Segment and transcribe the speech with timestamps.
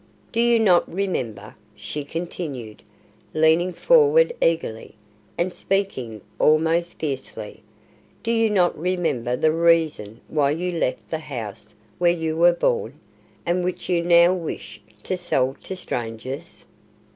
[0.31, 2.81] "Do you not remember?" she continued,
[3.35, 4.95] leaning forward eagerly,
[5.37, 7.61] and speaking almost fiercely.
[8.23, 12.99] "Do you not remember the reason why you left the house where you were born,
[13.45, 16.65] and which you now wish to sell to strangers?"